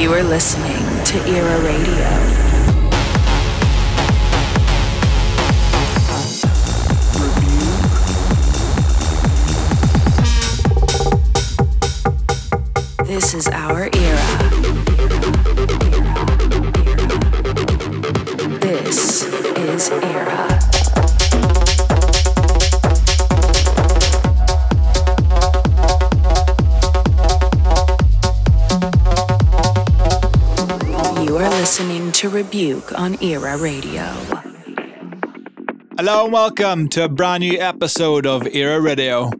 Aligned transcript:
You 0.00 0.14
are 0.14 0.22
listening 0.22 1.04
to 1.04 1.18
Era 1.28 1.60
Radio. 1.60 2.08
This 13.04 13.34
is 13.34 13.46
our 13.48 13.90
era. 13.92 14.39
On 32.80 33.22
Era 33.22 33.58
Radio. 33.58 34.02
Hello 35.98 36.24
and 36.24 36.32
welcome 36.32 36.88
to 36.88 37.04
a 37.04 37.08
brand 37.10 37.42
new 37.42 37.58
episode 37.60 38.26
of 38.26 38.46
Era 38.46 38.80
Radio. 38.80 39.30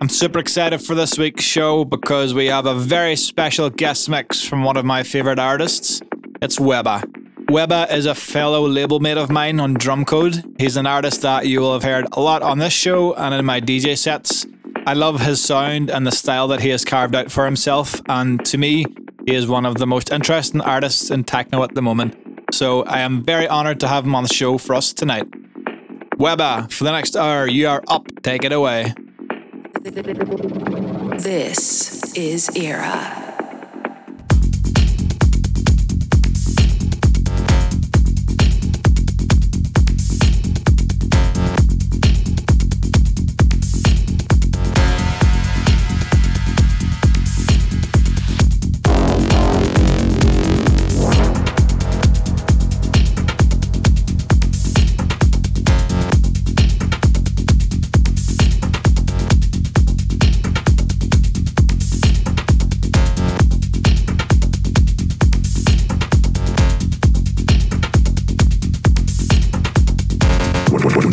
I'm 0.00 0.08
super 0.08 0.38
excited 0.38 0.78
for 0.78 0.94
this 0.94 1.18
week's 1.18 1.42
show 1.42 1.84
because 1.84 2.34
we 2.34 2.46
have 2.46 2.66
a 2.66 2.76
very 2.76 3.16
special 3.16 3.68
guest 3.68 4.08
mix 4.08 4.46
from 4.46 4.62
one 4.62 4.76
of 4.76 4.84
my 4.84 5.02
favorite 5.02 5.40
artists. 5.40 6.00
It's 6.40 6.60
Wehbba. 6.60 7.02
Wehbba 7.50 7.92
is 7.92 8.06
a 8.06 8.14
fellow 8.14 8.66
label 8.68 9.00
mate 9.00 9.18
of 9.18 9.28
mine 9.28 9.58
on 9.58 9.76
Drumcode. 9.76 10.60
He's 10.60 10.76
an 10.76 10.86
artist 10.86 11.22
that 11.22 11.48
you 11.48 11.60
will 11.60 11.72
have 11.72 11.82
heard 11.82 12.06
a 12.12 12.20
lot 12.20 12.42
on 12.42 12.58
this 12.58 12.72
show 12.72 13.12
and 13.14 13.34
in 13.34 13.44
my 13.44 13.60
DJ 13.60 13.98
sets. 13.98 14.46
I 14.86 14.94
love 14.94 15.20
his 15.20 15.42
sound 15.42 15.90
and 15.90 16.06
the 16.06 16.12
style 16.12 16.46
that 16.48 16.60
he 16.60 16.68
has 16.68 16.84
carved 16.84 17.16
out 17.16 17.32
for 17.32 17.44
himself, 17.44 18.00
and 18.08 18.44
to 18.46 18.56
me, 18.56 18.86
he 19.26 19.34
is 19.34 19.48
one 19.48 19.66
of 19.66 19.74
the 19.78 19.86
most 19.86 20.12
interesting 20.12 20.60
artists 20.60 21.10
in 21.10 21.24
techno 21.24 21.64
at 21.64 21.74
the 21.74 21.82
moment. 21.82 22.27
So 22.58 22.82
I 22.82 23.02
am 23.02 23.22
very 23.22 23.46
honored 23.46 23.78
to 23.80 23.86
have 23.86 24.04
him 24.04 24.16
on 24.16 24.24
the 24.24 24.34
show 24.34 24.58
for 24.58 24.74
us 24.74 24.92
tonight. 24.92 25.30
Wehbba, 26.18 26.72
for 26.72 26.82
the 26.82 26.90
next 26.90 27.14
hour, 27.14 27.46
you 27.46 27.68
are 27.68 27.84
up. 27.86 28.08
Take 28.24 28.42
it 28.42 28.50
away. 28.52 28.94
This 31.22 32.12
is 32.16 32.50
Era. 32.56 33.27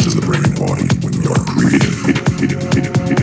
is 0.05 0.13
the 0.13 0.21
brain 0.21 0.43
body 0.53 0.85
when 1.01 1.13
you 1.21 1.29
are 1.31 1.43
creative. 1.45 3.14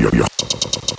yeah, 0.00 0.08
yeah. 0.14 0.89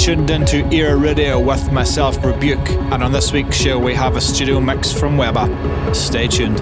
Tuned 0.00 0.30
into 0.30 0.66
Era 0.72 0.96
Radio 0.96 1.38
with 1.38 1.70
myself, 1.72 2.24
Rebuke, 2.24 2.70
and 2.90 3.04
on 3.04 3.12
this 3.12 3.32
week's 3.32 3.56
show 3.56 3.78
we 3.78 3.94
have 3.94 4.16
a 4.16 4.20
studio 4.20 4.58
mix 4.58 4.90
from 4.90 5.16
Wehbba. 5.18 5.94
Stay 5.94 6.26
tuned. 6.26 6.58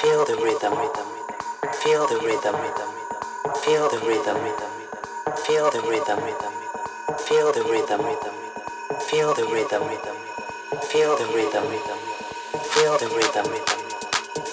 feel 0.00 0.24
the 0.24 0.36
rhythm, 0.46 0.72
feel 1.82 2.06
the 2.08 2.18
rhythm, 2.24 2.56
feel 3.60 3.90
the 3.90 4.00
rhythm, 4.00 4.40
feel 5.44 5.68
the 5.68 5.82
rhythm, 5.82 6.20
feel 7.26 7.52
the 7.52 7.62
rhythm, 7.68 8.00
feel 9.10 9.34
the 9.34 9.44
rhythm, 9.44 9.84
feel 10.80 11.16
the 11.18 11.26
rhythm, 11.34 11.66
feel 12.64 12.96
the 12.96 13.08
rhythm, 13.14 13.44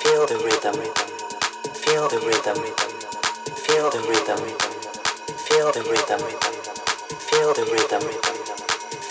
feel 0.04 0.28
the 0.28 0.36
rhythm. 0.44 1.13
Feel 1.84 2.08
the 2.08 2.16
rhythm. 2.20 2.56
Feel 3.66 3.90
the 3.90 4.00
rhythm. 4.08 4.40
Feel 5.36 5.72
the 5.74 5.82
rhythm. 5.84 6.22
Feel 7.20 7.54
the 7.54 7.64
rhythm. 7.72 8.02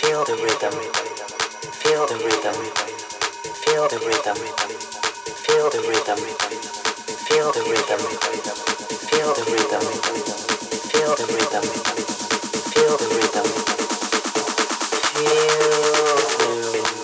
Feel 0.00 0.24
the 0.24 0.32
rhythm. 0.40 0.72
Feel 1.82 2.06
the 2.06 2.16
rhythm. 2.24 2.56
Feel 3.61 3.88
the 3.88 3.98
rhythm. 4.08 4.38
Feel 5.44 5.68
the 5.68 5.80
rhythm. 5.87 6.20
Feel 7.28 7.52
the 7.52 7.61
rhythm. 7.68 8.00
Feel 9.11 9.35
the 9.35 9.44
rhythm. 9.52 9.85
Feel 10.88 11.12
the 11.14 11.24
rhythm. 11.35 11.64
Feel 12.72 12.96
the 12.96 13.06
rhythm. 16.96 17.02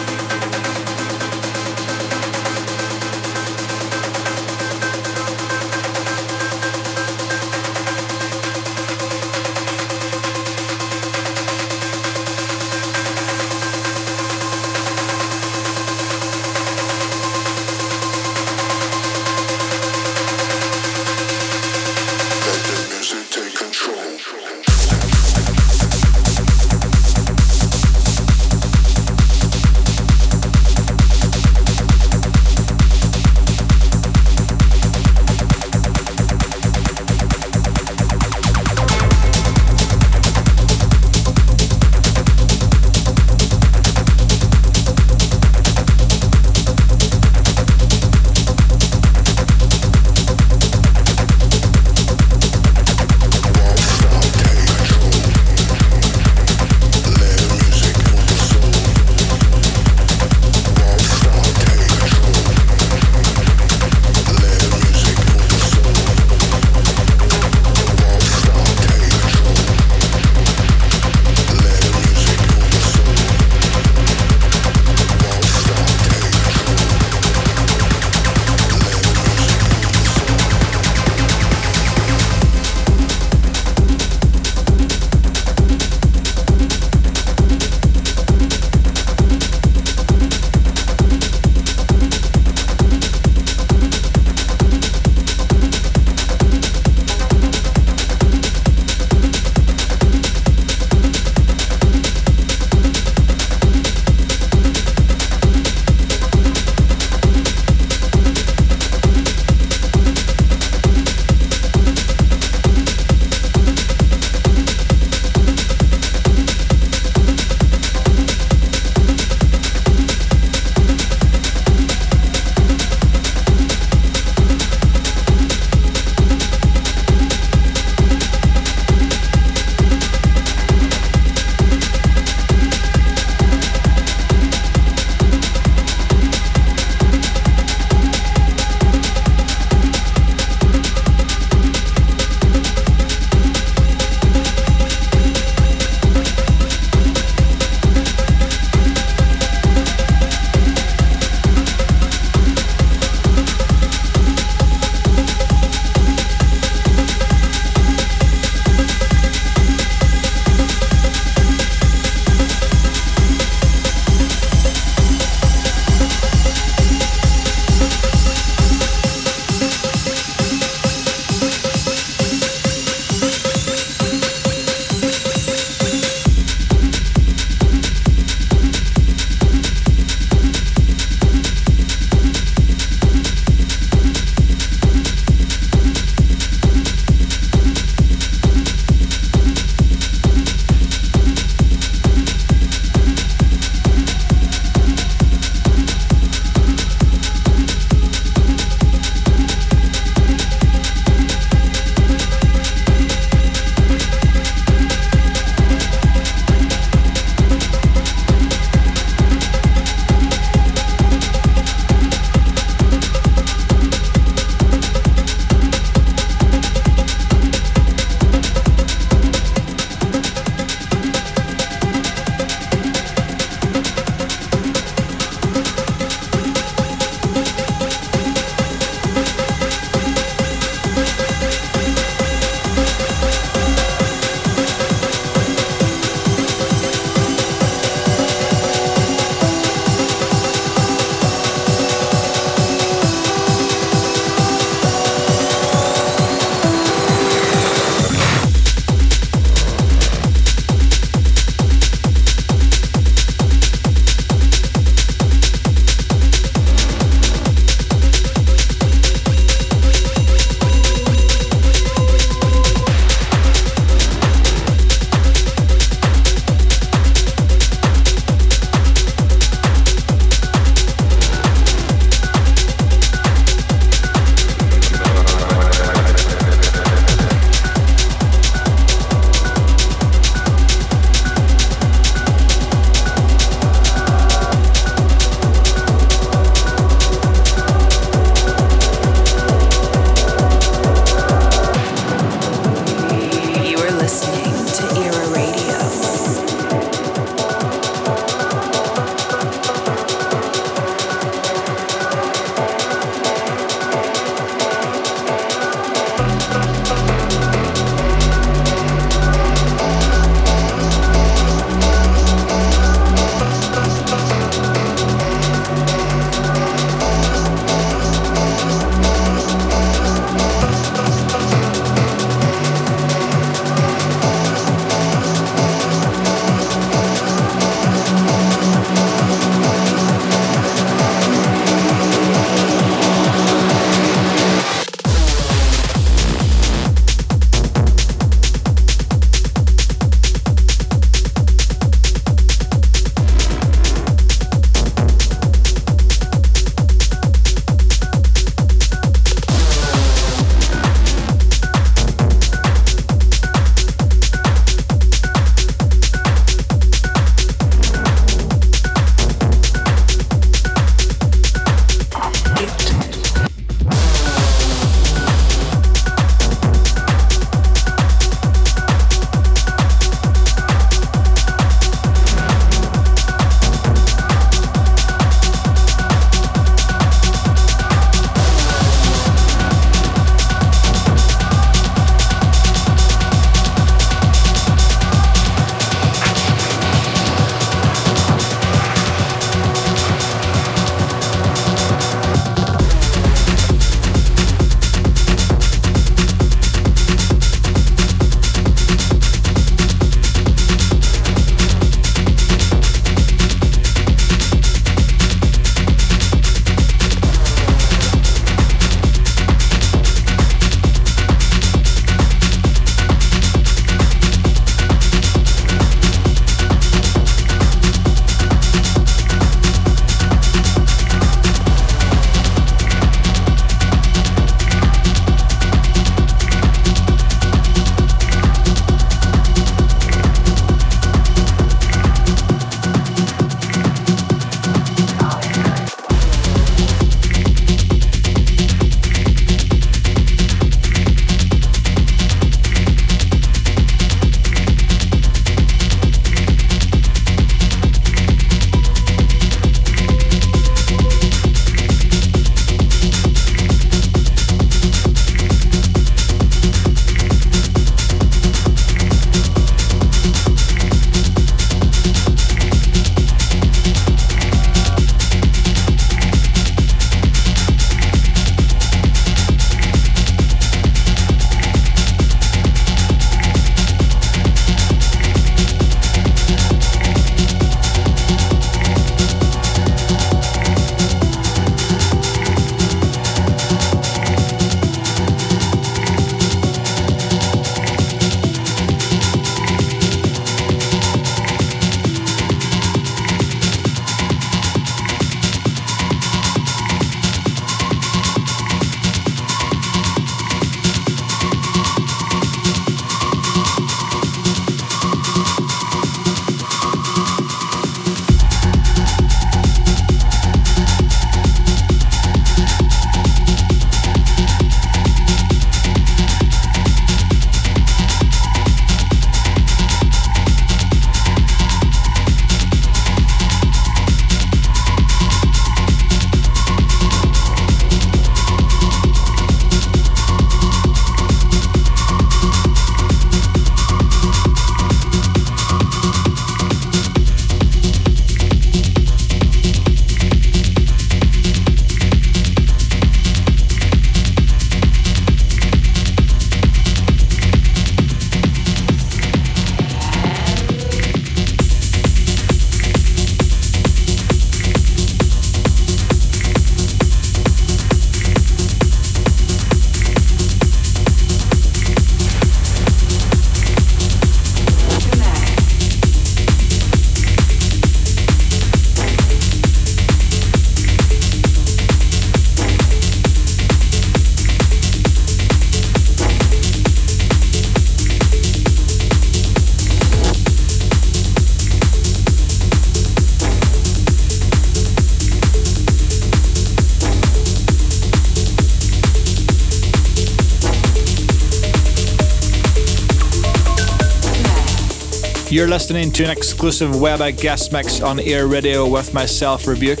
You're 595.48 595.68
listening 595.68 596.10
to 596.12 596.24
an 596.24 596.30
exclusive 596.30 596.90
Wehbba 596.90 597.40
guest 597.40 597.72
mix 597.72 598.00
on 598.00 598.18
Era 598.18 598.46
Radio 598.46 598.88
with 598.88 599.14
myself, 599.14 599.68
Rebuke. 599.68 600.00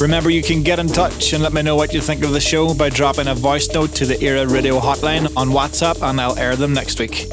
Remember, 0.00 0.30
you 0.30 0.42
can 0.42 0.64
get 0.64 0.80
in 0.80 0.88
touch 0.88 1.32
and 1.32 1.44
let 1.44 1.52
me 1.52 1.62
know 1.62 1.76
what 1.76 1.94
you 1.94 2.00
think 2.00 2.24
of 2.24 2.32
the 2.32 2.40
show 2.40 2.74
by 2.74 2.88
dropping 2.88 3.28
a 3.28 3.34
voice 3.34 3.68
note 3.68 3.94
to 3.94 4.04
the 4.04 4.20
Era 4.20 4.48
Radio 4.48 4.80
hotline 4.80 5.32
on 5.36 5.50
WhatsApp, 5.50 6.02
and 6.02 6.20
I'll 6.20 6.36
air 6.36 6.56
them 6.56 6.72
next 6.74 6.98
week. 6.98 7.28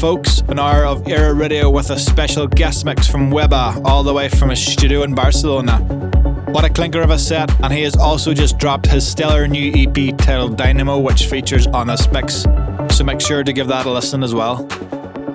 Folks. 0.00 0.40
An 0.48 0.58
hour 0.58 0.84
of 0.84 1.08
Era 1.08 1.32
Radio 1.32 1.70
with 1.70 1.88
a 1.90 1.98
special 1.98 2.46
guest 2.46 2.84
mix 2.84 3.08
from 3.08 3.30
Wehbba, 3.30 3.82
all 3.86 4.02
the 4.02 4.12
way 4.12 4.28
from 4.28 4.50
his 4.50 4.64
studio 4.64 5.04
in 5.04 5.14
Barcelona. 5.14 5.78
What 6.50 6.66
a 6.66 6.68
clinker 6.68 7.00
of 7.00 7.10
a 7.10 7.18
set, 7.18 7.50
and 7.62 7.72
he 7.72 7.82
has 7.82 7.96
also 7.96 8.34
just 8.34 8.58
dropped 8.58 8.86
his 8.86 9.06
stellar 9.06 9.48
new 9.48 9.72
EP 9.74 10.16
titled 10.18 10.58
Dynamo, 10.58 10.98
which 10.98 11.26
features 11.26 11.66
on 11.68 11.86
this 11.86 12.10
mix. 12.12 12.44
So 12.90 13.04
make 13.04 13.22
sure 13.22 13.42
to 13.42 13.52
give 13.52 13.68
that 13.68 13.86
a 13.86 13.90
listen 13.90 14.22
as 14.22 14.34
well. 14.34 14.68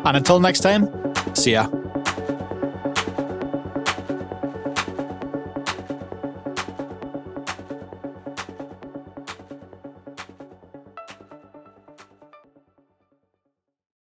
And 0.05 0.15
until 0.17 0.39
next 0.39 0.59
time, 0.59 0.89
see 1.33 1.53
ya. 1.53 1.70